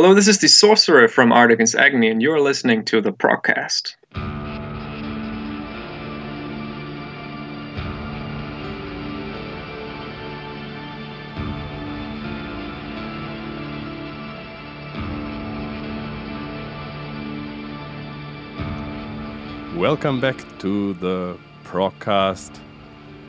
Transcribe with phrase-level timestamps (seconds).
[0.00, 3.96] Hello, this is the Sorcerer from Art Against Agony, and you're listening to the Procast.
[19.76, 22.56] Welcome back to the Procast.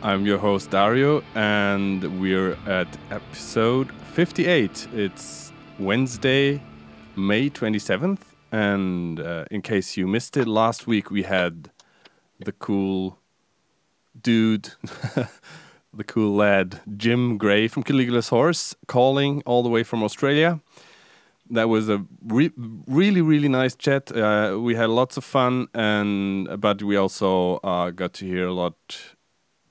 [0.04, 4.88] I'm your host Dario, and we're at episode 58.
[4.94, 5.49] It's
[5.80, 6.62] Wednesday,
[7.16, 8.20] May 27th.
[8.52, 11.72] And uh, in case you missed it, last week we had
[12.40, 13.18] the cool
[14.22, 14.72] dude,
[15.94, 20.60] the cool lad, Jim Gray from Caligula's Horse, calling all the way from Australia.
[21.50, 22.52] That was a re-
[22.88, 24.12] really, really nice chat.
[24.12, 28.54] Uh, we had lots of fun, and but we also uh, got to hear a
[28.54, 28.76] lot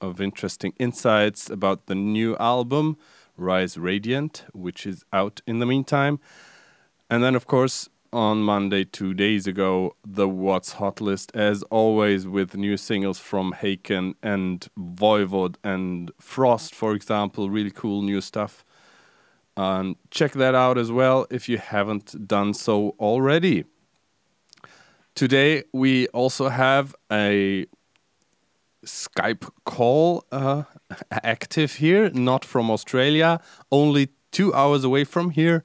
[0.01, 2.97] of interesting insights about the new album,
[3.39, 6.21] Rise Radiant, which is out in the meantime.
[7.09, 12.27] And then, of course, on Monday, two days ago, the What's Hot list, as always,
[12.27, 17.49] with new singles from Haken and Voivod and Frost, for example.
[17.51, 18.65] Really cool new stuff.
[19.57, 23.65] Um, check that out as well if you haven't done so already.
[25.15, 27.67] Today, we also have a
[28.85, 30.65] Skype call uh,
[31.11, 33.41] active here, not from Australia,
[33.71, 35.63] only two hours away from here,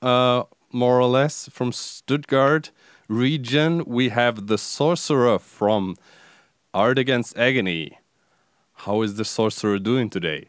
[0.00, 2.70] uh, more or less, from Stuttgart
[3.08, 3.84] region.
[3.86, 5.96] We have the Sorcerer from
[6.72, 7.98] Art Against Agony.
[8.72, 10.48] How is the Sorcerer doing today?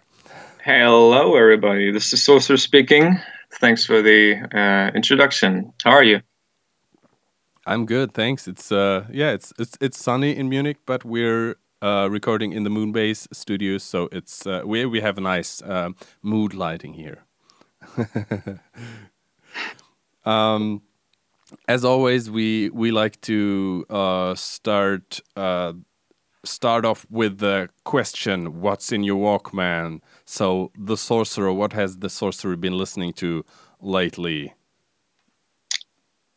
[0.64, 1.92] Hello, everybody.
[1.92, 3.20] This is Sorcerer speaking.
[3.60, 5.74] Thanks for the uh, introduction.
[5.84, 6.22] How are you?
[7.66, 8.48] I'm good, thanks.
[8.48, 12.70] It's uh, yeah, it's it's it's sunny in Munich, but we're uh, recording in the
[12.70, 15.90] Moonbase studios, so it's uh, we we have a nice uh,
[16.22, 17.26] mood lighting here.
[20.26, 20.82] um,
[21.68, 25.74] as always, we we like to uh, start uh,
[26.46, 32.10] start off with the question, "What's in your Walkman?" So, the sorcerer, what has the
[32.10, 33.44] sorcerer been listening to
[33.82, 34.54] lately?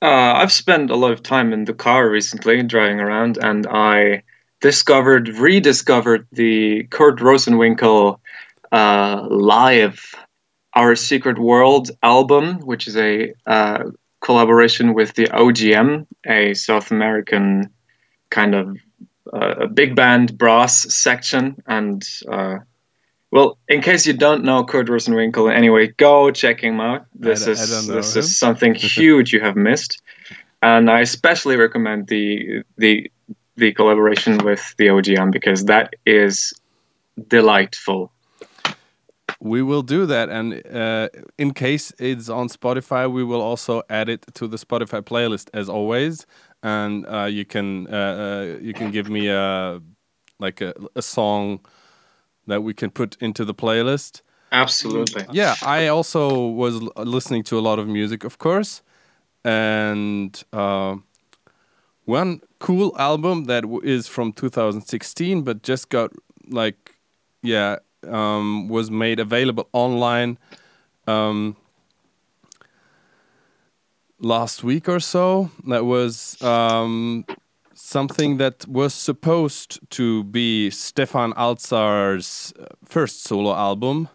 [0.02, 4.22] I've spent a lot of time in the car recently, driving around, and I
[4.66, 8.18] discovered, rediscovered the Kurt Rosenwinkel
[8.72, 10.12] uh, live
[10.74, 13.84] Our Secret World album, which is a uh,
[14.20, 17.70] collaboration with the OJM, a South American
[18.30, 18.76] kind of
[19.32, 21.62] uh, big band brass section.
[21.68, 22.56] And uh,
[23.30, 27.06] well, in case you don't know Kurt Rosenwinkel, anyway, go check him out.
[27.14, 28.20] This I, is I this him.
[28.20, 30.02] is something huge you have missed,
[30.60, 33.12] and I especially recommend the the
[33.56, 36.54] the collaboration with the OJM because that is
[37.28, 38.12] delightful.
[39.40, 44.08] We will do that, and uh, in case it's on Spotify, we will also add
[44.08, 46.26] it to the Spotify playlist as always.
[46.62, 49.80] And uh, you can uh, uh you can give me a
[50.38, 51.60] like a, a song
[52.46, 54.22] that we can put into the playlist.
[54.52, 55.26] Absolutely.
[55.32, 58.82] Yeah, I also was listening to a lot of music, of course,
[59.44, 60.96] and uh,
[62.04, 66.12] one cool album that is from 2016, but just got
[66.48, 66.94] like,
[67.42, 70.38] yeah, um, was made available online
[71.06, 71.56] um,
[74.18, 75.50] last week or so.
[75.66, 77.24] That was um,
[77.74, 84.08] something that was supposed to be Stefan Alzar's uh, first solo album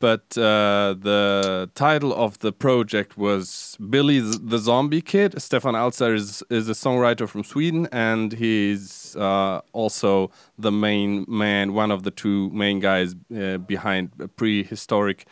[0.00, 5.40] but uh, the title of the project was Billy the Zombie Kid.
[5.40, 11.74] Stefan Alzar is, is a songwriter from Sweden, and he's uh, also the main man,
[11.74, 15.26] one of the two main guys uh, behind prehistoric,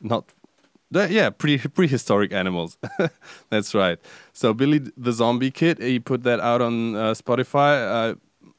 [0.00, 0.24] not.
[0.90, 2.78] yeah, pre prehistoric animals.
[3.50, 3.98] That's right.
[4.32, 8.14] So Billy the Zombie Kid, he put that out on uh, Spotify uh,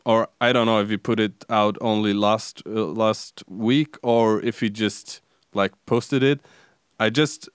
[0.06, 4.42] or I don't know if he put it out only last uh, last week or
[4.42, 5.22] if he just
[5.54, 6.40] like posted it.
[7.00, 7.50] I just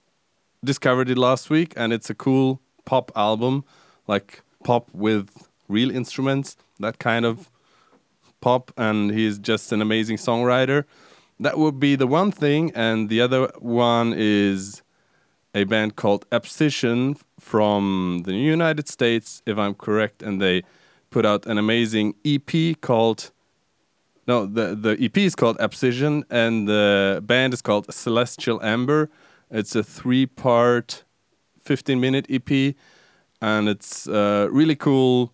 [0.63, 3.63] discovered it last week, and it's a cool pop album,
[4.07, 5.29] like pop with
[5.67, 7.49] real instruments, that kind of
[8.41, 8.71] pop.
[8.77, 10.85] And he's just an amazing songwriter.
[11.39, 14.81] That would be the one thing, and the other one is
[15.55, 20.63] a band called Abscission from the United States, if I'm correct, and they
[21.09, 23.31] put out an amazing EP called
[24.29, 29.09] no, the the EP is called Abscission, and the band is called Celestial Amber.
[29.49, 31.03] It's a three-part,
[31.65, 32.75] 15-minute EP,
[33.41, 35.33] and it's uh, really cool,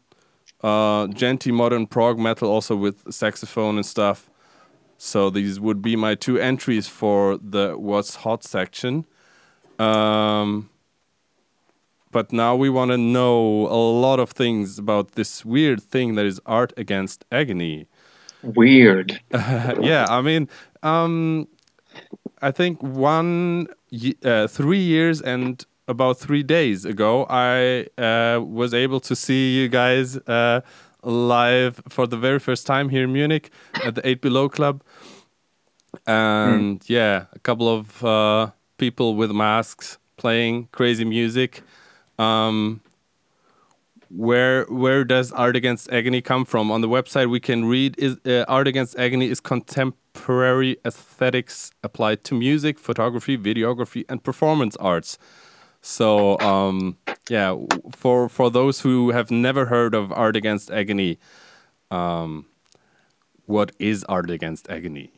[0.64, 4.30] uh, djenty modern prog metal, also with saxophone and stuff.
[4.98, 9.06] So these would be my two entries for the What's Hot section.
[9.78, 10.70] Um,
[12.14, 16.26] but now we want to know a lot of things about this weird thing that
[16.26, 17.88] is art against agony.
[18.46, 19.20] Weird.
[19.34, 20.48] yeah, I mean,
[20.84, 21.48] um,
[22.42, 23.68] I think one
[24.24, 29.68] uh, three years and about three days ago, I uh, was able to see you
[29.68, 30.62] guys uh,
[31.04, 33.52] live for the very first time here in Munich
[33.84, 34.84] at the Eight Below Club,
[36.08, 36.90] and mm.
[36.90, 41.62] yeah, a couple of uh, people with masks playing crazy music.
[42.18, 42.82] Um,
[44.16, 46.72] where where does art against agony come from?
[46.72, 52.24] On the website we can read is uh, art against agony is contemporary aesthetics applied
[52.24, 55.18] to music photography videography and performance arts.
[55.82, 56.98] So um,
[57.30, 57.58] yeah
[57.92, 61.20] for for those who have never heard of art against agony
[61.92, 62.46] um,
[63.46, 65.12] what is art against agony?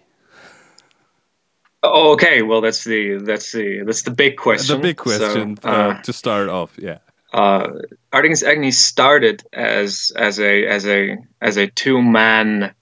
[1.84, 2.42] Okay.
[2.42, 5.58] Well that's the that's the that's the big question the big question.
[5.58, 6.98] So, uh, uh, to start off yeah
[7.34, 7.68] uh,
[8.14, 12.74] Art Against Agony started as as a as a as a two man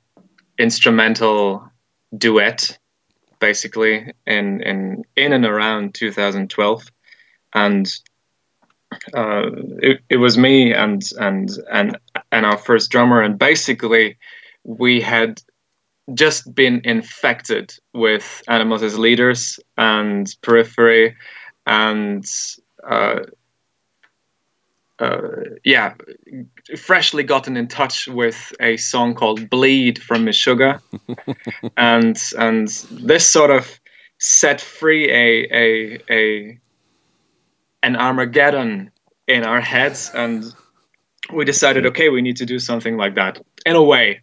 [0.60, 1.70] instrumental
[2.16, 2.78] duet,
[3.40, 6.84] basically in in in and around 2012,
[7.54, 7.92] and
[9.14, 9.50] uh,
[9.80, 11.98] it, it was me and and and
[12.32, 14.18] and our first drummer, and basically
[14.64, 15.42] we had
[16.14, 21.16] just been infected with animals as leaders and periphery
[21.66, 22.24] and
[22.88, 23.22] uh,
[25.00, 25.20] uh,
[25.64, 25.94] yeah,
[26.78, 30.82] freshly gotten in touch with a song called "Bleed" from Meshuggah,
[31.78, 33.80] and and this sort of
[34.20, 36.60] set free a a a
[37.84, 38.92] an Armageddon
[39.28, 40.46] in our heads, and
[41.34, 44.22] we decided, okay, we need to do something like that in a way,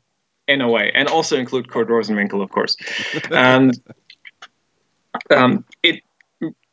[0.48, 2.76] in a way, and also include Kurt Rosenwinkel, of course,
[3.30, 3.78] and
[5.30, 6.02] um, it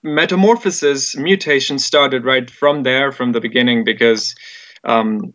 [0.04, 4.36] metamorphosis mutation started right from there from the beginning because
[4.84, 5.34] um,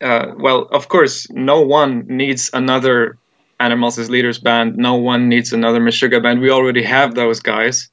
[0.00, 3.18] uh, well of course no one needs another
[3.60, 4.76] animals as leaders band.
[4.76, 6.40] No one needs another meshuggah band.
[6.40, 7.88] We already have those guys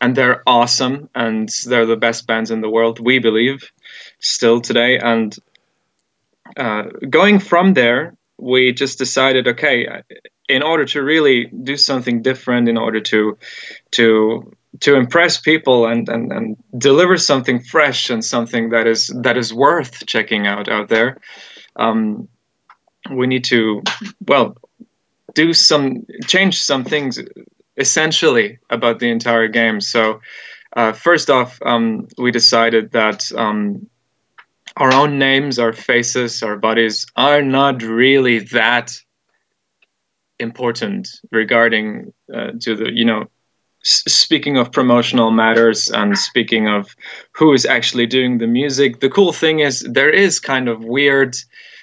[0.00, 3.72] and they're awesome and they're the best bands in the world we believe
[4.20, 4.98] still today.
[4.98, 5.36] And
[6.56, 9.88] uh, going from there we just decided okay
[10.48, 13.36] in order to really do something different in order to
[13.90, 19.36] to to impress people and, and, and deliver something fresh and something that is that
[19.36, 21.18] is worth checking out out there
[21.76, 22.28] um,
[23.10, 23.82] we need to
[24.26, 24.56] well
[25.34, 27.20] do some change some things
[27.76, 29.80] essentially about the entire game.
[29.80, 30.20] So
[30.76, 33.88] uh, first off um, we decided that um,
[34.76, 38.92] our own names our faces our bodies are not really that
[40.38, 43.24] important regarding uh, to the you know
[43.88, 46.94] speaking of promotional matters and speaking of
[47.32, 51.36] who is actually doing the music, the cool thing is there is kind of weird,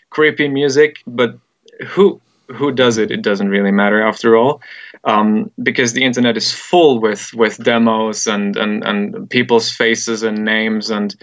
[0.10, 1.38] creepy music, but
[1.86, 2.22] who
[2.54, 3.10] who does it?
[3.10, 4.62] It doesn't really matter after all,
[5.04, 10.46] um, because the internet is full with with demos and and and people's faces and
[10.46, 11.16] names and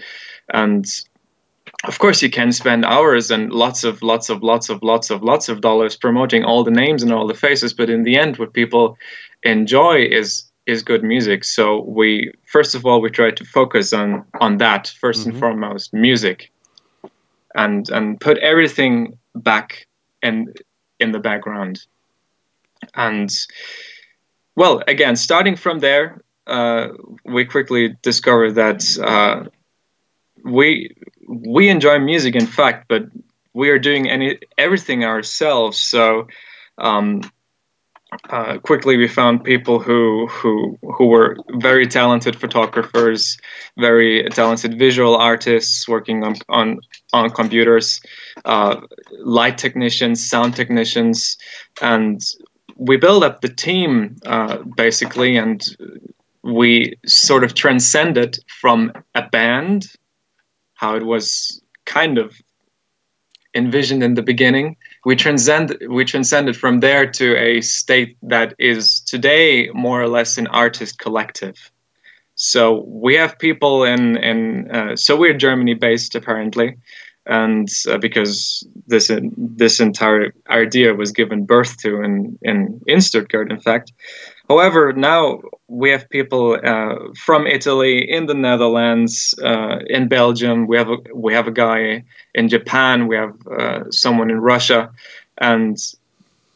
[0.53, 0.85] and
[1.85, 5.23] of course you can spend hours and lots of lots of lots of lots of
[5.23, 8.37] lots of dollars promoting all the names and all the faces but in the end
[8.37, 8.97] what people
[9.43, 11.43] enjoy is is good music.
[11.43, 15.29] So we first of all we try to focus on on that 1st mm-hmm.
[15.29, 16.51] and foremost, music,
[17.55, 19.87] and and put everything back
[20.21, 20.53] in
[20.99, 21.85] in the background.
[22.95, 23.31] And
[24.55, 26.89] well, again, starting from there, uh,
[27.25, 29.49] we quickly discovered that uh,
[30.43, 30.95] we
[31.27, 33.03] we enjoy music, in fact, but
[33.53, 35.79] we are doing any everything ourselves.
[35.79, 36.27] So
[36.77, 37.21] um,
[38.29, 43.37] uh, quickly we found people who who who were very talented photographers,
[43.77, 46.79] very talented visual artists working on on
[47.13, 48.01] on computers,
[48.45, 48.81] uh,
[49.19, 51.37] light technicians, sound technicians,
[51.81, 52.21] and
[52.77, 55.63] we built up the team uh, basically, and
[56.43, 59.85] we sort of transcended from a band,
[60.75, 62.35] how it was kind of
[63.55, 69.01] envisioned in the beginning we transcend we transcended from there to a state that is
[69.01, 71.71] today more or less an artist collective.
[72.35, 76.77] So we have people in in uh, so we're germany based apparently.
[77.25, 83.51] And uh, because this this entire idea was given birth to in in in stuttgart
[83.51, 83.93] in fact
[84.49, 90.67] However, now we have people uh, from Italy, in the Netherlands, uh, in Belgium.
[90.67, 92.03] We have a we have a guy
[92.35, 93.07] in Japan.
[93.07, 94.91] We have uh, someone in Russia,
[95.37, 95.77] and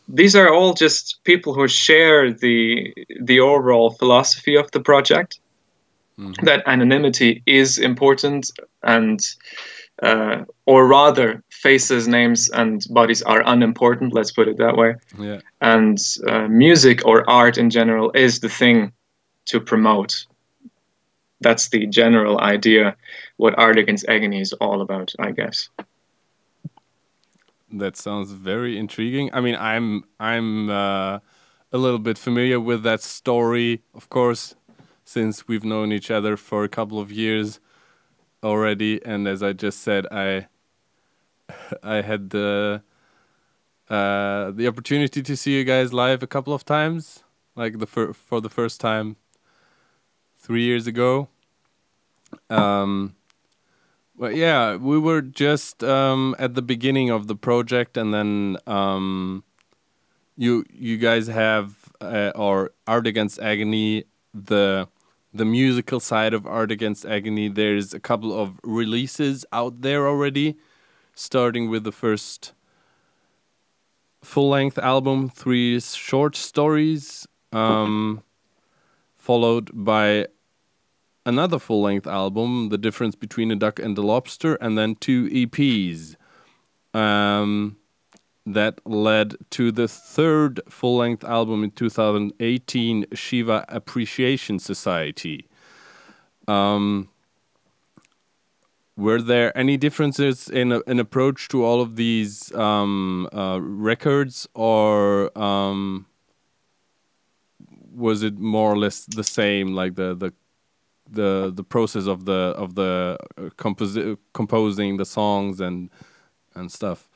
[0.09, 5.39] these are all just people who share the the overall philosophy of the project.
[6.19, 6.45] mm-hmm.
[6.45, 8.51] that anonymity is important
[8.83, 9.19] and
[10.01, 14.95] uh, or rather faces names and bodies are unimportant let's put it that way.
[15.17, 15.39] Yeah.
[15.61, 18.91] And uh, music or art in general is the thing
[19.45, 20.25] to promote.
[21.41, 22.95] That's the general idea
[23.37, 25.69] what art against agony is all about i guess.
[27.71, 29.29] That sounds very intriguing.
[29.33, 31.19] I mean i'm i'm uh,
[31.71, 34.55] a little bit familiar with that story of course
[35.03, 37.59] since we've known each other for a couple of years
[38.43, 40.47] already, and as I just said, I
[41.83, 42.81] I had the
[43.89, 47.23] uh, the opportunity to see you guys live a couple of times,
[47.55, 49.15] like the fir- for the first time
[50.37, 51.29] three years ago.
[52.49, 53.15] Um,
[54.17, 59.43] well, yeah, we were just um, at the beginning of the project, and then um,
[60.35, 64.87] you you guys have uh, or Art Against Agony the
[65.33, 70.57] the musical side of Art Against Agony, there's a couple of releases out there already,
[71.13, 72.53] starting with the first
[74.23, 78.23] full length album, three short stories, um,
[79.17, 80.27] followed by
[81.25, 85.29] another full length album, The Difference Between a Duck and a Lobster, and then two
[85.29, 86.15] EPs.
[86.93, 87.77] Um,
[88.47, 95.49] that led to the third full length album in 2018, Shiva Appreciation Society.
[96.47, 97.09] Um,
[98.95, 105.37] were there any differences in an approach to all of these um, uh, records, or
[105.37, 106.05] um,
[107.93, 110.33] was it more or less the same, like the the
[111.09, 115.89] the the process of the of the uh, composi- composing the songs and
[116.55, 117.09] and stuff?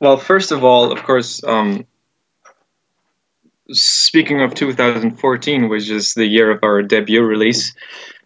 [0.00, 1.84] Well, first of all, of course, um,
[3.70, 7.74] speaking of 2014, which is the year of our debut release,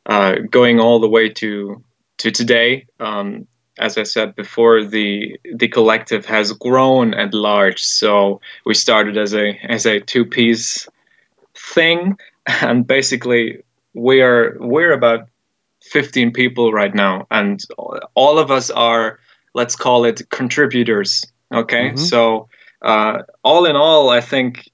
[0.06, 1.82] uh, going all the way to
[2.18, 2.86] to today.
[3.00, 7.82] Um, as I said before, the the collective has grown at large.
[7.82, 10.88] So we started as a as a two piece
[11.56, 12.16] thing,
[12.46, 13.64] and basically
[13.94, 15.28] we are we're about
[15.82, 17.60] 15 people right now, and
[18.14, 19.18] all of us are
[19.54, 21.96] let's call it contributors Okay, mm-hmm.
[21.96, 22.48] so
[22.82, 24.70] uh, all in all, I think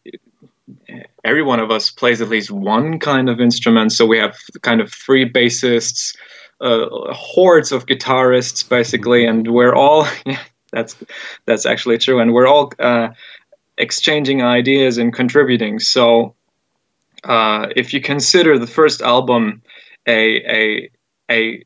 [1.24, 3.92] every one of us plays at least one kind of instrument.
[3.92, 6.16] So we have kind of three bassists,
[6.60, 10.40] uh, hordes of guitarists, basically, and we're all yeah,
[10.72, 10.96] that's
[11.46, 13.08] that's actually true, and we're all uh,
[13.78, 15.78] exchanging ideas and contributing.
[15.78, 16.34] So
[17.24, 19.62] uh, if you consider the first album
[20.06, 20.90] a a
[21.30, 21.64] a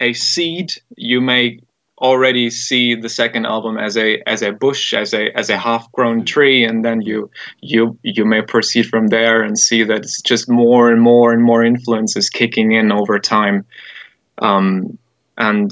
[0.00, 1.60] a seed, you may
[2.02, 5.90] already see the second album as a as a bush as a as a half
[5.92, 6.24] grown mm-hmm.
[6.24, 7.30] tree and then you
[7.60, 11.42] you you may proceed from there and see that it's just more and more and
[11.42, 13.64] more influences kicking in over time
[14.38, 14.98] um,
[15.38, 15.70] and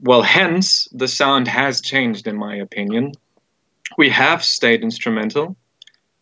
[0.00, 3.12] well hence the sound has changed in my opinion
[3.96, 5.56] we have stayed instrumental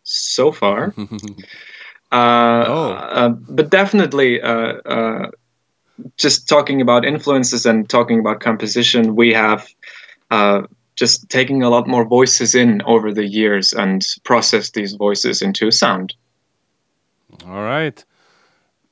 [0.03, 0.93] so far
[2.11, 2.91] uh, oh.
[2.93, 5.31] Uh, but definitely uh, uh
[6.17, 9.67] just talking about influences and talking about composition, we have
[10.31, 10.63] uh,
[10.95, 15.71] just taking a lot more voices in over the years and process these voices into
[15.71, 16.13] sound.
[17.47, 18.03] All right,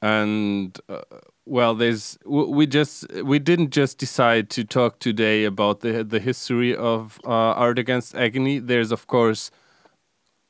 [0.01, 1.01] and uh,
[1.46, 6.75] well, there's we just we didn't just decide to talk today about the the history
[6.75, 8.60] of uh, art against agony.
[8.60, 9.51] There's of course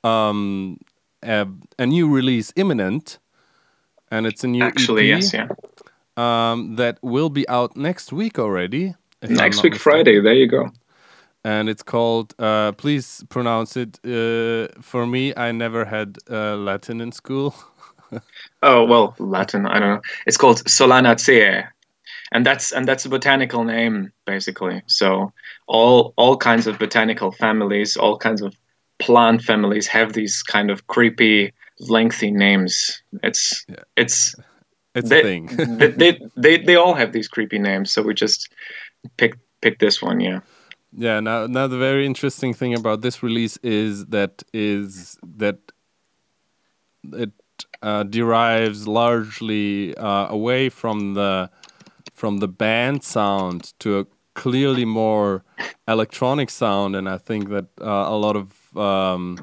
[0.03, 0.77] um,
[1.22, 3.20] a, a new release imminent,
[4.10, 5.22] and it's a new actually EP.
[5.22, 5.48] yes yeah
[6.22, 8.96] um, that will be out next week already.
[9.22, 9.80] Next week, mistaken.
[9.80, 10.20] Friday.
[10.20, 10.72] There you go.
[11.44, 12.34] And it's called.
[12.38, 14.00] Uh, please pronounce it.
[14.06, 17.56] Uh, for me, I never had uh, Latin in school.
[18.63, 19.66] oh well, Latin.
[19.66, 20.01] I don't know.
[20.28, 21.68] It's called Solanaceae,
[22.32, 24.84] and that's and that's a botanical name basically.
[24.88, 25.34] So
[25.68, 28.56] all all kinds of botanical families, all kinds of
[29.00, 33.01] plant families have these kind of creepy, lengthy names.
[33.24, 33.84] It's yeah.
[33.98, 34.36] it's
[34.95, 35.45] it's they, a thing.
[35.77, 38.50] they, they, they they all have these creepy names, so we just
[39.17, 40.19] picked pick this one.
[40.19, 40.41] Yeah.
[40.93, 41.19] Yeah.
[41.19, 45.60] Now, now the very interesting thing about this release is that is that
[47.13, 47.31] it
[47.81, 51.50] uh, derives largely uh, away from the
[52.13, 55.43] from the band sound to a clearly more
[55.88, 59.38] electronic sound, and I think that uh, a lot of um,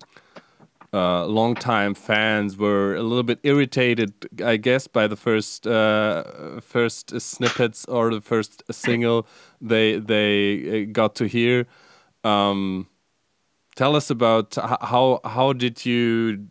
[0.92, 4.12] uh, longtime fans were a little bit irritated,
[4.44, 9.26] I guess, by the first uh, first snippets or the first single
[9.60, 11.66] they they uh, got to hear.
[12.24, 12.88] Um,
[13.76, 16.46] tell us about how how did you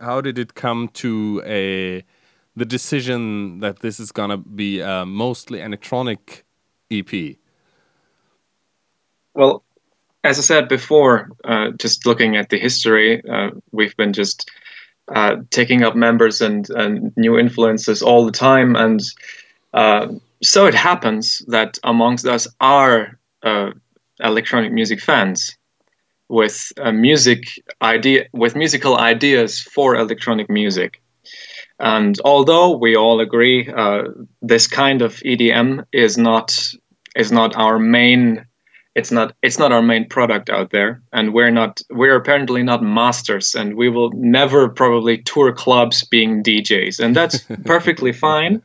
[0.00, 2.04] how did it come to a
[2.56, 6.44] the decision that this is gonna be a mostly electronic
[6.90, 7.36] EP?
[9.34, 9.64] Well,
[10.24, 14.50] as I said before, uh, just looking at the history, uh, we've been just
[15.08, 19.00] uh, taking up members and, and new influences all the time, and
[19.74, 20.08] uh,
[20.42, 23.70] so it happens that amongst us are uh,
[24.20, 25.56] electronic music fans
[26.28, 27.44] with music
[27.82, 31.02] idea with musical ideas for electronic music.
[31.78, 34.04] And although we all agree uh,
[34.40, 36.56] this kind of EDM is not
[37.16, 38.46] is not our main
[38.94, 42.82] it's not it's not our main product out there and we're not we're apparently not
[42.82, 48.62] masters and we will never probably tour clubs being DJs and that's perfectly fine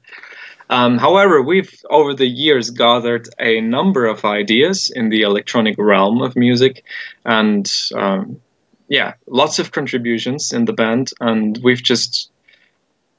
[0.70, 6.22] um, however, we've over the years gathered a number of ideas in the electronic realm
[6.22, 6.84] of music,
[7.26, 8.42] and um,
[8.90, 12.32] yeah, lots of contributions in the band, and we've just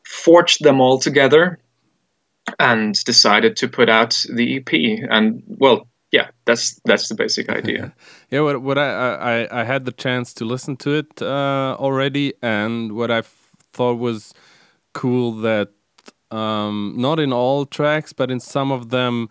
[0.04, 1.58] forged them all together
[2.58, 5.08] and decided to put out the EP.
[5.10, 7.92] And well, yeah, that's that's the basic idea.
[8.30, 12.34] yeah, what what I, I I had the chance to listen to it uh, already,
[12.42, 13.22] and what I
[13.72, 14.32] thought was
[14.94, 15.68] cool that
[16.30, 19.28] um, not in all tracks, but in some of them.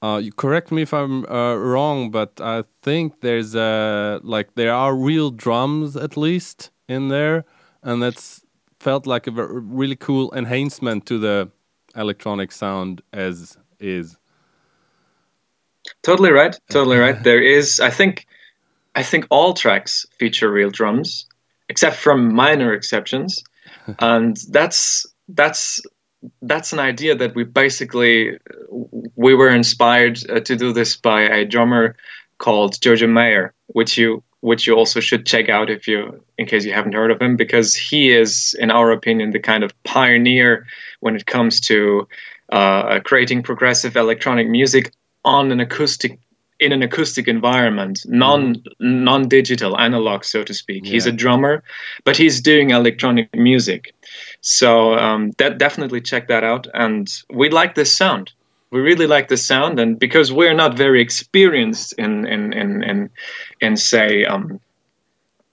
[0.00, 4.72] Uh, you correct me if I'm uh, wrong, but I think there's a like there
[4.72, 7.44] are real drums at least in there,
[7.82, 8.44] and that's
[8.78, 11.50] felt like a really cool enhancement to the
[11.96, 14.17] electronic sound as is.
[16.02, 16.58] Totally right.
[16.70, 17.22] Totally right.
[17.22, 18.26] There is, I think,
[18.94, 21.26] I think all tracks feature real drums,
[21.68, 23.42] except from minor exceptions,
[23.98, 25.80] and that's that's
[26.42, 28.38] that's an idea that we basically
[29.14, 31.96] we were inspired uh, to do this by a drummer
[32.38, 36.64] called Jojo Mayer, which you which you also should check out if you in case
[36.64, 40.66] you haven't heard of him because he is in our opinion the kind of pioneer
[41.00, 42.06] when it comes to
[42.50, 44.92] uh, creating progressive electronic music
[45.28, 46.18] on an acoustic
[46.60, 49.04] in an acoustic environment, non mm-hmm.
[49.04, 50.84] non digital, analog, so to speak.
[50.84, 50.92] Yeah.
[50.92, 51.62] He's a drummer,
[52.04, 53.94] but he's doing electronic music.
[54.40, 56.66] So um, that definitely check that out.
[56.74, 58.32] And we like this sound.
[58.70, 63.10] We really like the sound, and because we're not very experienced in in in in,
[63.60, 64.60] in say um,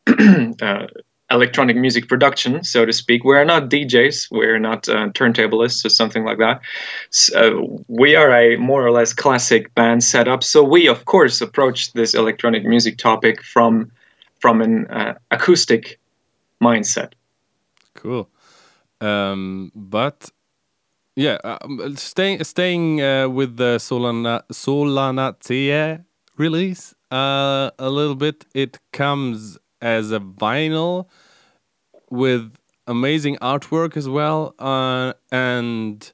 [0.61, 0.87] uh,
[1.31, 3.23] electronic music production, so to speak.
[3.23, 6.61] We're not DJs, we're not uh, turntablists or something like that.
[7.09, 10.43] So we are a more or less classic band setup.
[10.43, 13.91] So we, of course, approach this electronic music topic from
[14.39, 15.99] from an uh, acoustic
[16.61, 17.13] mindset.
[17.95, 18.29] Cool,
[19.01, 20.29] um, but
[21.15, 26.03] yeah, um, staying staying uh, with the Solana Solanaceae
[26.37, 28.45] release uh, a little bit.
[28.53, 31.07] It comes as a vinyl
[32.09, 32.55] with
[32.87, 34.55] amazing artwork as well.
[34.59, 36.11] Uh, and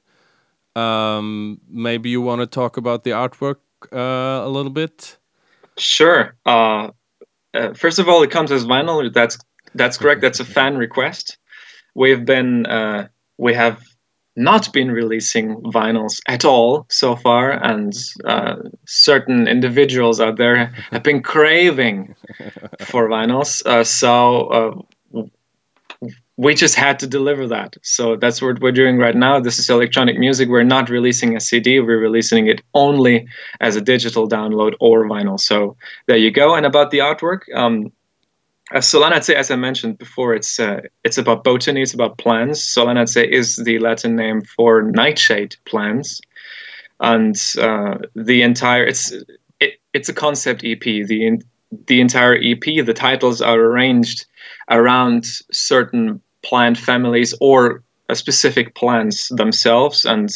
[0.76, 3.56] um, maybe you want to talk about the artwork
[3.92, 5.18] uh, a little bit.
[5.78, 6.36] Sure.
[6.44, 6.90] Uh,
[7.54, 9.12] uh first of all, it comes as vinyl.
[9.12, 9.38] That's
[9.74, 10.20] that's correct.
[10.20, 11.38] That's a fan request.
[11.94, 13.82] We've been uh, we have
[14.36, 17.92] not been releasing vinyls at all so far, and
[18.24, 22.14] uh, certain individuals out there have been craving
[22.80, 23.64] for vinyls.
[23.66, 25.22] Uh, so uh,
[26.36, 27.76] we just had to deliver that.
[27.82, 29.38] So that's what we're doing right now.
[29.38, 30.48] This is electronic music.
[30.48, 31.78] We're not releasing a CD.
[31.80, 33.28] We're releasing it only
[33.60, 35.38] as a digital download or vinyl.
[35.38, 36.54] So there you go.
[36.54, 37.42] And about the artwork.
[37.54, 37.92] Um,
[38.72, 42.60] uh, Solanaceae, as I mentioned before, it's uh, it's about botany, it's about plants.
[42.74, 46.20] Solanaceae is the Latin name for nightshade plants,
[47.00, 49.12] and uh, the entire it's
[49.60, 50.80] it, it's a concept EP.
[50.80, 51.42] The
[51.86, 54.26] the entire EP, the titles are arranged
[54.70, 57.82] around certain plant families or
[58.14, 60.30] specific plants themselves, and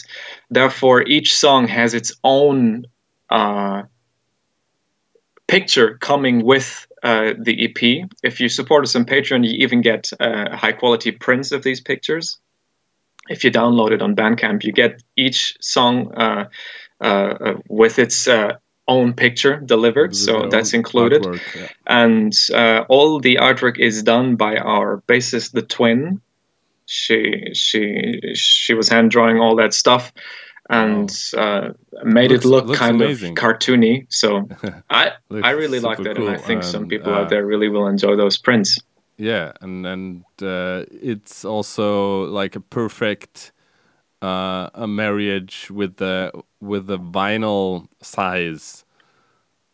[0.51, 2.87] therefore each song has its own
[3.31, 3.83] uh,
[5.47, 8.09] picture coming with uh, the EP.
[8.25, 11.81] If you support us on Patreon, you even get uh, high quality prints of these
[11.81, 12.39] pictures.
[13.29, 16.47] If you download it on Bandcamp, you get each song uh,
[17.01, 18.55] uh with its uh,
[18.89, 21.23] own picture delivered, so that's included.
[21.23, 21.69] Artwork, yeah.
[21.87, 22.33] And
[22.89, 26.21] all the artwork is done by our bassist, the Twin.
[26.87, 30.13] She she she was hand drawing all that stuff
[30.69, 31.71] and uh,
[32.05, 33.33] made looks, it look kind amazing.
[33.33, 34.07] of cartoony.
[34.09, 34.49] So
[34.91, 36.29] I I really like that, cool.
[36.29, 38.79] and I think some people uh, out there really will enjoy those prints.
[39.17, 43.53] Yeah, and and uh, it's also like a perfect
[44.23, 48.85] uh, a marriage with the with the vinyl size.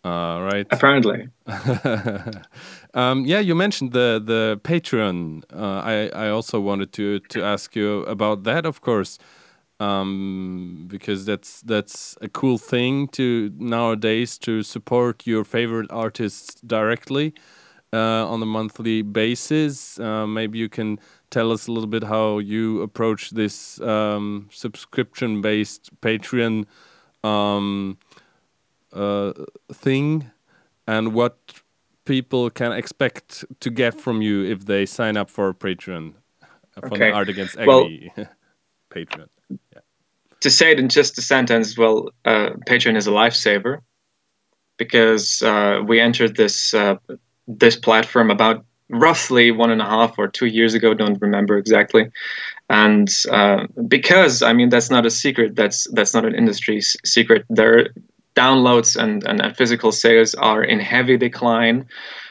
[0.05, 0.67] uh, right?
[0.71, 1.29] Apparently.
[2.95, 5.45] um, yeah, you mentioned the the Patreon.
[5.53, 9.19] Uh, I I also wanted to to ask you about that, of course,
[9.83, 17.35] um, because that's that's a cool thing to nowadays to support your favorite artists directly
[17.93, 19.99] uh, on a monthly basis.
[19.99, 20.99] Uh, maybe you can
[21.31, 26.67] tell us a little bit how you approach this um, subscription based Patreon
[27.25, 27.99] um,
[28.93, 29.33] uh,
[29.73, 30.31] thing
[30.87, 31.37] and what
[32.05, 36.15] people can expect to get from you if they sign up for Patreon
[36.75, 36.99] for okay.
[36.99, 38.27] the Art Against Agony well,
[38.95, 39.29] Patreon.
[40.41, 43.79] To say it in just a sentence, well, uh, Patreon is a lifesaver
[44.77, 46.97] because uh, we entered this uh,
[47.47, 52.11] this platform about roughly one and a half or two years ago don't remember exactly.
[52.69, 57.45] And uh, because i mean that's not a secret that's that's not an industry secret.
[57.49, 57.89] Their
[58.35, 61.87] downloads and, and, and, physical sales are in heavy decline.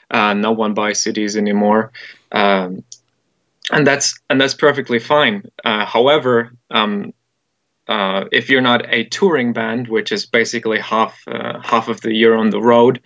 [0.09, 1.91] Uh, no one buys CDs anymore.
[2.31, 2.83] Um,
[3.71, 7.13] and that's and that's perfectly fine uh, however um,
[7.87, 12.13] uh, if you're not a touring band, which is basically half uh, half of the
[12.13, 13.01] year on the road,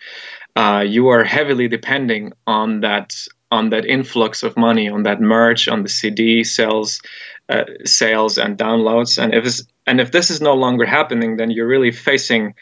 [0.55, 3.13] uh, you are heavily depending on that
[3.51, 7.01] on that influx of money, on that merch, on the CD sales,
[7.49, 9.17] uh, sales and downloads.
[9.21, 12.53] And if and if this is no longer happening, then you're really facing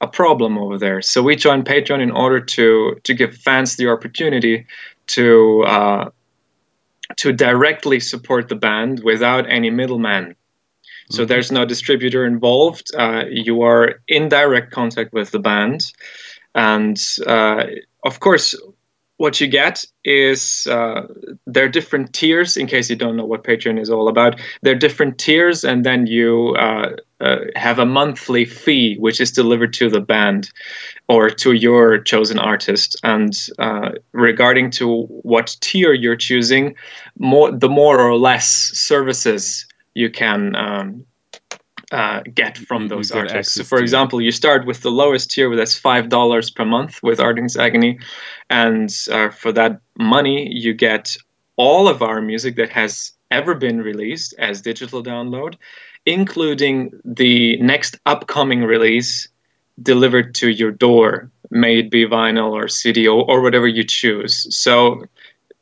[0.00, 1.02] a problem over there.
[1.02, 4.66] So we joined Patreon in order to to give fans the opportunity
[5.08, 6.10] to uh,
[7.16, 10.34] to directly support the band without any middleman.
[11.10, 11.28] So mm-hmm.
[11.28, 12.90] there's no distributor involved.
[12.96, 15.80] Uh, you are in direct contact with the band.
[16.54, 17.64] And uh,
[18.04, 18.54] of course,
[19.18, 21.02] what you get is uh,
[21.46, 22.56] there are different tiers.
[22.56, 25.84] In case you don't know what Patreon is all about, there are different tiers, and
[25.84, 30.50] then you uh, uh, have a monthly fee, which is delivered to the band
[31.08, 32.96] or to your chosen artist.
[33.02, 36.76] And uh, regarding to what tier you're choosing,
[37.18, 41.04] more the more or less services you can um,
[41.92, 43.54] uh, get from those you artists.
[43.54, 47.20] So, for example, you start with the lowest tier, that's five dollars per month with
[47.20, 47.98] Art Against Agony,
[48.50, 51.16] and uh, for that money, you get
[51.56, 55.54] all of our music that has ever been released as digital download,
[56.06, 59.28] including the next upcoming release
[59.82, 64.46] delivered to your door, may it be vinyl or CD or, or whatever you choose.
[64.54, 65.04] So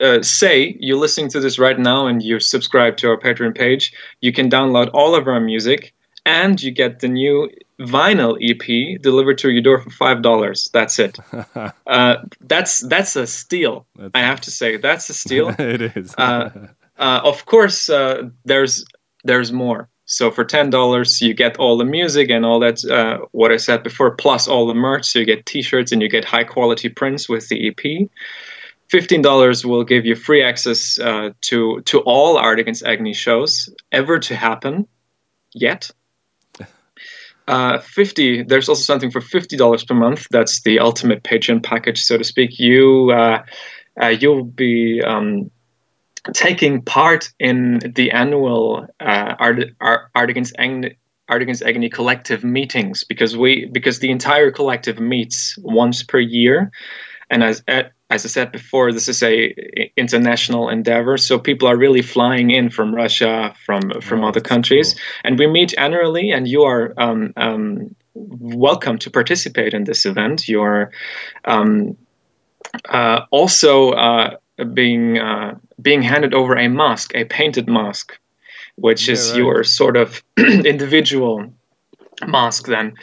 [0.01, 3.93] uh, say you're listening to this right now and you subscribe to our Patreon page,
[4.21, 5.95] you can download all of our music
[6.27, 10.69] and you get the new vinyl EP delivered to your door for five dollars.
[10.73, 11.19] That's it.
[11.87, 13.87] uh, that's that's a steal.
[13.97, 15.49] That's I have to say that's a steal.
[15.59, 16.15] it is.
[16.19, 16.51] uh,
[16.99, 18.85] uh, of course, uh, there's
[19.25, 19.89] there's more.
[20.07, 22.85] So for ten dollars, you get all the music and all that.
[22.85, 25.07] Uh, what I said before, plus all the merch.
[25.07, 28.09] So you get T-shirts and you get high quality prints with the EP.
[28.89, 33.69] Fifteen dollars will give you free access uh, to to all Art Against Agony shows
[33.93, 34.89] ever to happen
[35.55, 35.91] yet
[37.49, 40.27] uh, 50 there's also something for $50 per month.
[40.31, 42.59] That's the ultimate patreon package so to speak.
[42.59, 43.43] You uh,
[44.01, 45.51] uh, you'll be um,
[46.33, 54.11] taking part in the annual uh, art against agony collective meetings because we because the
[54.11, 56.71] entire collective meets once per year
[57.31, 57.63] and as
[58.09, 59.53] as I said before, this is a
[59.97, 61.19] international endeavor.
[61.19, 65.03] So people are really flying in from Russia, from from oh, other countries, cool.
[65.25, 66.31] and we meet annually.
[66.31, 70.47] And you are um, um, welcome to participate in this event.
[70.47, 70.93] You are
[71.45, 71.97] um,
[72.89, 74.37] uh, also uh,
[74.73, 78.17] being uh, being handed over a mask, a painted mask,
[78.77, 79.39] which yeah, is right.
[79.39, 81.53] your sort of individual
[82.25, 82.67] mask.
[82.67, 82.95] Then,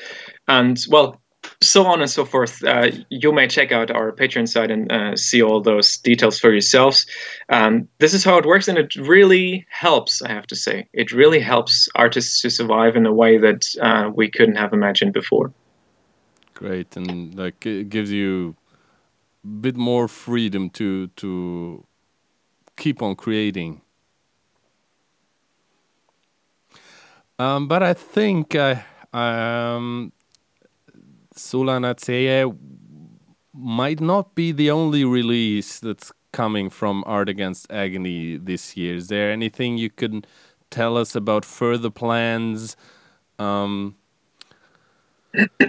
[0.47, 1.19] and well,
[1.63, 2.63] so on and so forth.
[2.63, 6.51] Uh, you may check out our Patreon site and uh, see all those details for
[6.51, 7.05] yourselves.
[7.49, 10.21] Um, this is how it works, and it really helps.
[10.21, 14.11] I have to say, it really helps artists to survive in a way that uh,
[14.13, 15.53] we couldn't have imagined before.
[16.53, 18.55] Great, and like it gives you
[19.43, 21.85] a bit more freedom to to
[22.77, 23.81] keep on creating.
[27.39, 30.11] Um, but I think I um,
[31.35, 32.55] Solanaceae
[33.53, 38.95] might not be the only release that's coming from Art Against Agony this year.
[38.95, 40.27] Is there anything you could
[40.69, 42.75] tell us about further plans?
[43.39, 43.95] Um,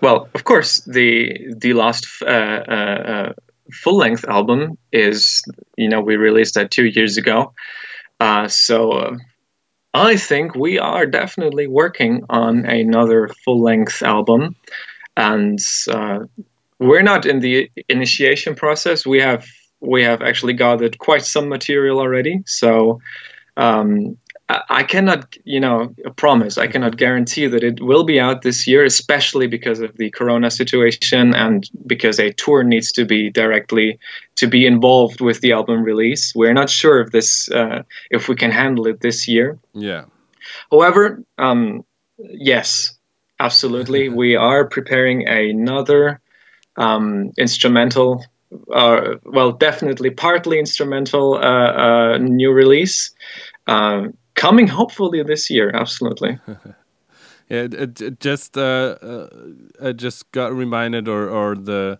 [0.00, 3.32] well, of course, the the last uh, uh, uh,
[3.72, 5.42] full length album is
[5.76, 7.52] you know we released that two years ago,
[8.20, 9.16] uh, so
[9.94, 14.56] I think we are definitely working on another full length album.
[15.16, 15.58] and
[15.90, 16.20] uh,
[16.80, 19.06] we're not in the initiation process.
[19.06, 19.46] We have
[19.80, 22.42] we have actually gathered quite some material already.
[22.46, 23.00] So
[23.56, 26.58] um, I cannot, you know, promise.
[26.58, 30.50] I cannot guarantee that it will be out this year, especially because of the Corona
[30.50, 33.98] situation and because a tour needs to be directly
[34.36, 36.34] to be involved with the album release.
[36.34, 39.58] We're not sure if this, uh, if we can handle it this year.
[39.72, 40.04] Yeah.
[40.70, 41.82] However, um,
[42.18, 42.98] yes,
[43.40, 46.20] absolutely, we are preparing another
[46.76, 48.22] um, instrumental
[48.72, 53.10] uh, well, definitely partly instrumental uh, uh, new release.
[53.66, 55.70] Uh, coming hopefully this year.
[55.74, 56.38] Absolutely.
[57.48, 59.28] yeah, it, it just uh, uh,
[59.82, 61.98] I just got reminded, or or the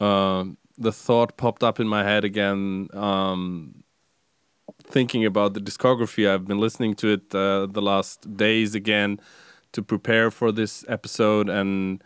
[0.00, 0.44] uh,
[0.78, 2.88] the thought popped up in my head again.
[2.92, 3.84] Um,
[4.82, 9.20] thinking about the discography, I've been listening to it uh, the last days again
[9.72, 12.02] to prepare for this episode, and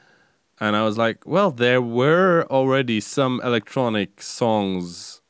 [0.61, 5.21] and I was like, well, there were already some electronic songs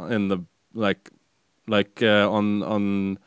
[0.00, 0.38] in the
[0.74, 1.10] like
[1.66, 3.18] like uh, on on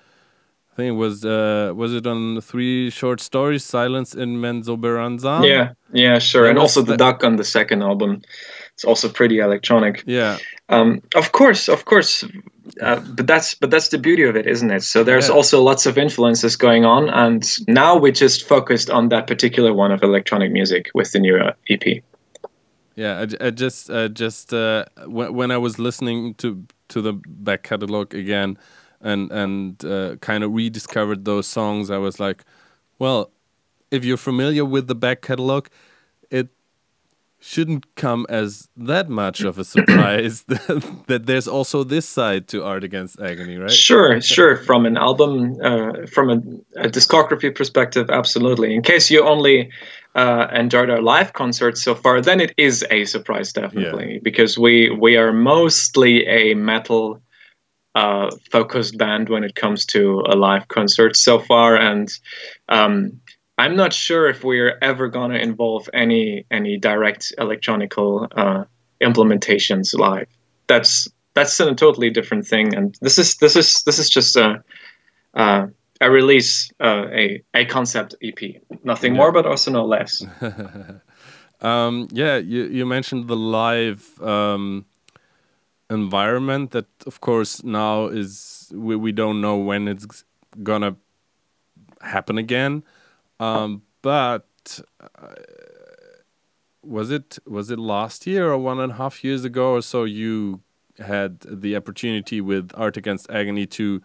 [0.80, 5.46] think it was uh, was it on three short stories, Silence in Menzoberranzan?
[5.46, 6.50] Yeah, yeah, sure.
[6.50, 8.22] and also the, duck on the second album.
[8.74, 10.04] It's also pretty electronic.
[10.06, 10.38] Yeah.
[10.70, 12.24] Um, of course, of course.
[12.82, 14.84] Uh, but that's but that's the beauty of it, isn't it?
[14.84, 15.36] So there's yeah.
[15.36, 19.92] also lots of influences going on, and now we just focused on that particular one
[19.92, 22.04] of electronic music with the new uh, EP.
[22.96, 27.14] Yeah, I, I just uh, just uh, when when I was listening to to the
[27.28, 28.58] back catalog again,
[29.02, 32.44] and and uh, kind of rediscovered those songs, I was like,
[32.98, 33.32] well,
[33.92, 35.68] if you're familiar with the back catalog,
[36.30, 36.50] it
[37.40, 42.64] shouldn't come as that much of a surprise that, that, there's also this side to
[42.64, 43.72] Art Against Agony, right?
[43.72, 44.58] Sure, sure.
[44.58, 48.76] From an album, uh, from a, a, discography perspective, absolutely.
[48.76, 49.72] In case you only
[50.16, 54.20] uh, enjoyed our live concerts so far, then it is a surprise, definitely, yeah.
[54.22, 57.22] because we we are mostly a metal
[58.00, 62.08] uh, focused band when it comes to a live concert so far, and
[62.70, 63.20] um,
[63.58, 68.64] I'm not sure if we're ever gonna involve any any direct electronical uh,
[69.02, 70.28] implementations live.
[70.68, 74.64] That's that's a totally different thing, and this is this is this is just a
[75.34, 75.68] uh,
[76.00, 79.20] a release, uh, a a concept EP, nothing yeah.
[79.20, 80.24] more, but also no less.
[81.62, 84.22] um, yeah, you you mentioned the live.
[84.22, 84.86] Um,
[85.90, 90.24] environment that of course now is we, we don't know when it's
[90.64, 90.96] gonna
[92.02, 92.84] happen again.
[93.40, 95.28] Um, but uh,
[96.84, 100.04] was it was it last year or one and a half years ago or so
[100.04, 100.62] you
[101.00, 104.02] had the opportunity with art against agony to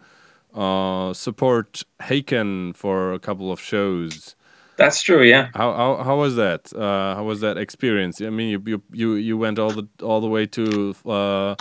[0.53, 4.35] uh, support Haken for a couple of shows?
[4.77, 5.49] That's true yeah.
[5.53, 6.73] How how, how was that?
[6.73, 8.21] Uh, how was that experience?
[8.21, 11.55] I mean you you you, you went all the all the way to uh,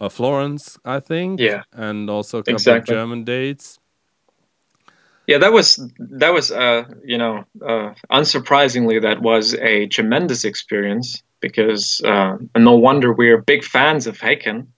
[0.00, 1.40] uh, Florence, I think.
[1.40, 1.62] Yeah.
[1.72, 2.94] And also a couple exactly.
[2.94, 3.78] of German dates.
[5.26, 11.22] Yeah, that was that was uh, you know uh, unsurprisingly that was a tremendous experience
[11.40, 14.68] because uh, no wonder we're big fans of Haken,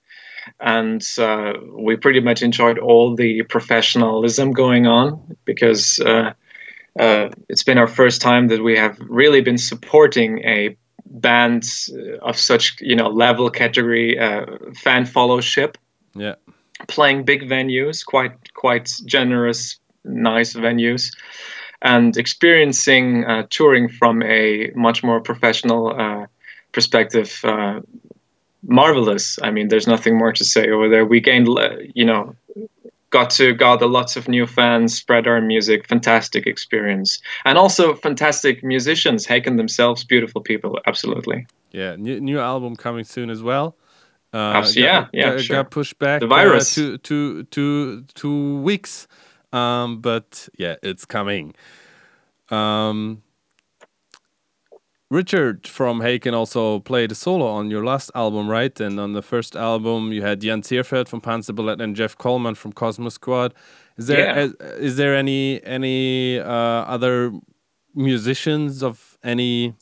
[0.58, 6.32] and uh, we pretty much enjoyed all the professionalism going on because uh,
[6.98, 10.76] uh, it's been our first time that we have really been supporting a
[11.10, 11.92] bands
[12.22, 14.44] of such you know level category uh,
[14.74, 15.78] fan followship
[16.14, 16.34] yeah.
[16.86, 21.12] Playing big venues quite quite generous nice venues
[21.82, 26.26] and experiencing uh, touring from a much more professional uh,
[26.72, 27.80] perspective uh,
[28.62, 29.38] marvelous.
[29.42, 31.04] I mean there's nothing more to say over there.
[31.04, 31.48] We gained
[31.94, 32.34] you know
[33.10, 35.86] got to gather lots of new fans, spread our music.
[35.88, 39.26] Fantastic experience, and also fantastic musicians.
[39.26, 40.78] Haken themselves, beautiful people.
[40.86, 41.46] Absolutely.
[41.72, 43.76] Yeah, new, new album coming soon as well.
[44.32, 45.56] Uh, yeah, got, yeah, got, sure.
[45.56, 49.08] got pushed back the virus uh, two, two, two, two weeks,
[49.52, 51.54] um, but yeah, it's coming.
[52.50, 53.22] Um,
[55.10, 58.78] Richard from Haken also played a solo on your last album, right?
[58.78, 62.74] And on the first album, you had Jan Zehrfeld from Panzerballett and Jeff Kollman from
[62.74, 63.52] Cosmosquad.
[63.96, 64.44] Is there yeah.
[64.44, 67.32] is, is, there any any uh, other
[67.94, 69.74] musicians of any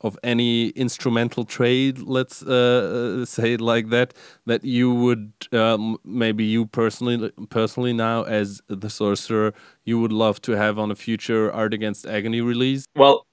[0.00, 4.14] of any instrumental trade, let's uh, uh say it like that,
[4.46, 9.52] that you would um, maybe you personally personally now as the sorcerer
[9.84, 12.86] you would love to have on a future Art Against Agony release?
[12.94, 13.26] Well,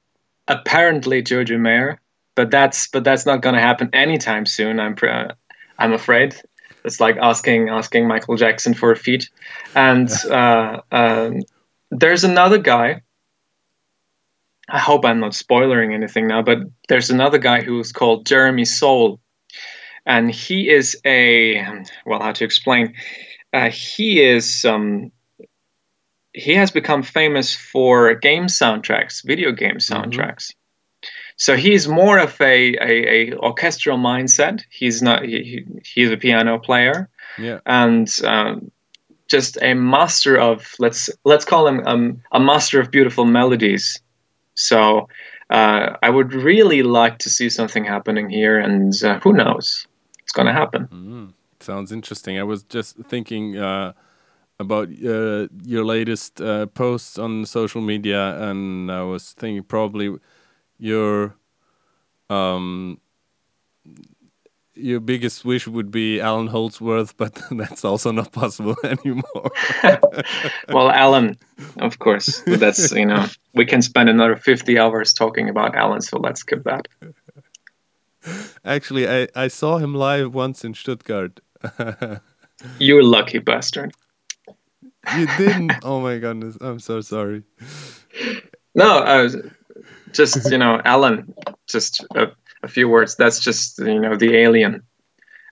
[0.48, 2.00] apparently Jojo Mayer,
[2.36, 4.80] but that's but that's not going to happen anytime soon.
[4.80, 5.34] I'm uh,
[5.78, 6.36] I'm afraid.
[6.84, 9.30] It's like asking asking Michael Jackson for a feat.
[9.76, 11.42] And uh, um,
[11.92, 13.02] there's another guy
[14.68, 19.20] I hope I'm not spoiling anything now, but there's another guy who's called Jeremy Soule,
[20.06, 21.64] and he is a
[22.06, 22.96] well, how to explain?
[23.54, 25.12] Uh, he is um,
[26.36, 29.94] he has become famous for game soundtracks, video game mm-hmm.
[29.94, 30.52] soundtracks.
[30.52, 30.60] Mm-hmm.
[31.38, 34.64] So he's more of a, a, a, orchestral mindset.
[34.70, 38.72] He's not he, he's a piano player, yeah, and um,
[39.28, 44.02] just a master of let's let's call him um, a master of beautiful melodies.
[44.54, 45.10] So
[45.50, 49.88] uh, I would really like to see something happening here, and uh, who knows,
[50.24, 50.88] it's going to happen.
[50.88, 52.40] Mm, sounds interesting.
[52.40, 53.92] I was just thinking uh,
[54.60, 60.16] about uh, your latest uh, posts on social media, and I was thinking probably
[60.78, 61.36] your
[62.30, 63.00] um,
[64.76, 69.52] your biggest wish would be Allan Holdsworth, but that's also not possible anymore.
[70.70, 71.38] well, Allan,
[71.78, 76.18] of course, that's you know we can spend another fifty hours talking about Allan, so
[76.18, 76.88] let's skip that.
[78.64, 81.40] Actually, I I saw him live once in Stuttgart.
[82.80, 83.94] You're lucky bastard.
[85.18, 85.74] You didn't.
[85.84, 87.44] Oh my goodness, I'm so sorry.
[88.74, 89.38] No, I was
[90.14, 91.34] just you know Allan,
[91.68, 92.06] just.
[92.16, 92.28] Uh,
[92.66, 94.82] a few words that's just you know the alien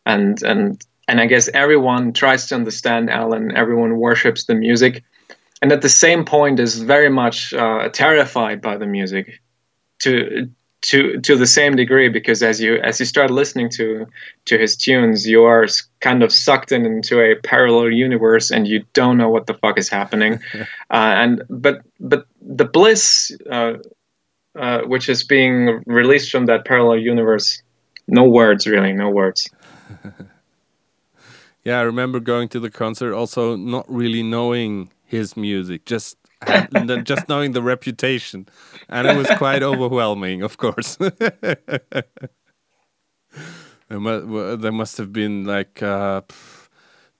[0.05, 3.55] and and and i guess everyone tries to understand Allan.
[3.55, 5.03] everyone worships the music
[5.61, 9.39] and at the same point is very much uh, terrified by the music
[9.99, 10.49] to
[10.83, 14.05] to to the same degree because as you as you start listening to
[14.45, 15.65] to his tunes you are
[16.01, 19.77] kind of sucked in into a parallel universe and you don't know what the fuck
[19.77, 20.33] is happening
[20.91, 23.73] uh, and but but the bliss uh,
[24.55, 27.63] uh, which is being released from that parallel universe.
[28.07, 29.49] No words, really, no words.
[31.63, 36.17] yeah, I remember going to the concert, also not really knowing his music, just
[37.03, 38.47] just knowing the reputation,
[38.89, 40.95] and it was quite overwhelming, of course.
[43.89, 46.21] there, must, have been like uh,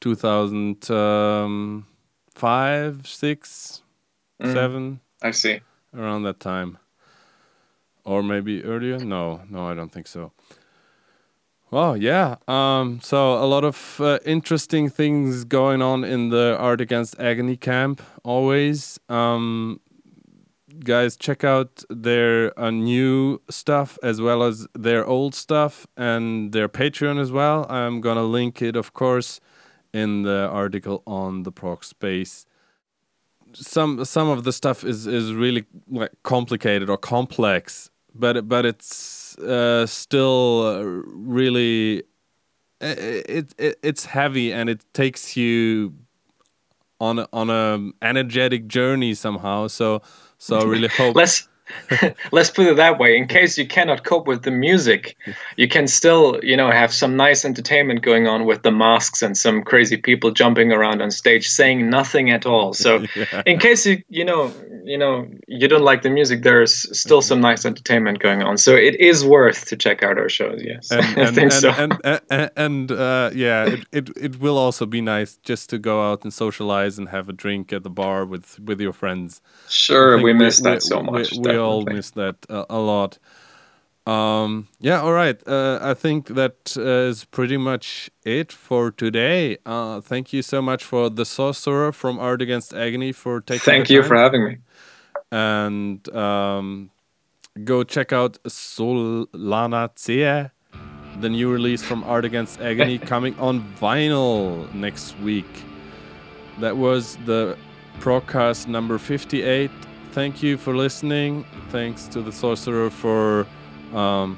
[0.02, 1.86] 2005, um,
[3.06, 3.82] six,
[4.42, 5.00] mm, seven.
[5.22, 5.62] I see.
[5.96, 6.80] Around that time
[8.06, 9.00] or maybe earlier.
[9.00, 10.32] No, no, I don't think so.
[11.74, 12.36] Well, yeah.
[12.48, 17.58] Um, so a lot of uh, interesting things going on in the Art Against Agony
[17.58, 18.00] camp.
[18.24, 19.80] Always, um,
[20.84, 26.70] guys, check out their uh, new stuff as well as their old stuff and their
[26.70, 27.66] Patreon as well.
[27.68, 29.40] I'm gonna link it, of course,
[29.92, 32.46] in the article on the Prog Space
[33.56, 39.38] some some of the stuff is is really like complicated or complex but but it's
[39.40, 42.04] uh, still really
[42.82, 45.94] it, it it's heavy and it takes you
[47.00, 49.68] on on a energetic journey somehow.
[49.68, 50.02] So
[50.38, 51.16] so I really hope.
[51.16, 51.48] let's
[52.32, 53.18] let's put it that way.
[53.18, 55.16] In case you cannot cope with the music
[55.58, 59.38] you can still you know have some nice entertainment going on with the masks and
[59.38, 62.74] some crazy people jumping around on stage saying nothing at all.
[62.74, 63.44] So yeah.
[63.46, 64.52] in case you you know
[64.84, 68.58] you know you don't like the music there's still some nice entertainment going on.
[68.58, 70.92] So it is worth to check out our shows yes.
[70.92, 71.70] And, and, i think and, so.
[71.72, 76.12] and, and, and uh, yeah it, it, it will also be nice just to go
[76.12, 79.42] out and socialize and have a drink at the bar with with your friends.
[79.70, 83.20] Sure we miss that so much we, we all miss that a, a lot
[84.06, 85.42] um, yeah, all right.
[85.48, 89.60] Uh, I think that uh, is pretty much it for today.
[89.66, 93.62] Uh, thank you so much for the sorcerer from Art Against Agony for taking.
[93.62, 94.58] Thank you for having me
[95.34, 96.92] and um,
[97.64, 99.32] go check out Solanaceae,
[101.20, 105.64] the new release from Art Against Agony, coming on vinyl next week.
[106.60, 107.58] That was the
[108.00, 109.72] Progcast number 58.
[110.14, 111.46] Thank you for listening.
[111.70, 113.46] Thanks to the Sorcerer for
[113.94, 114.38] um,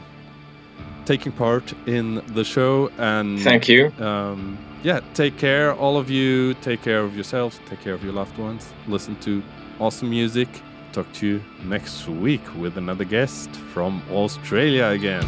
[1.05, 2.89] taking part in the show.
[2.97, 3.91] And thank you.
[3.99, 6.53] Um, yeah, take care, all of you.
[6.55, 7.59] Take care of yourselves.
[7.67, 8.73] Take care of your loved ones.
[8.87, 9.43] Listen to
[9.79, 10.49] awesome music
[10.95, 15.25] talk to you next week with another guest from Australia again.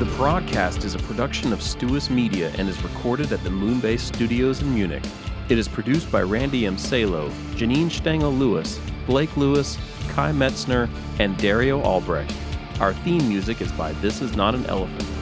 [0.00, 4.60] The broadcast is a production of Stuus Media and is recorded at the Moonbase Studios
[4.60, 5.04] in Munich.
[5.50, 6.78] It is produced by Randy M.
[6.78, 9.76] Salo, Janine Stengel Lewis, Blake Lewis,
[10.10, 10.88] Kai Metzner,
[11.18, 12.32] and Dario Albrecht.
[12.78, 15.19] Our theme music is by This Is Not an Elephant.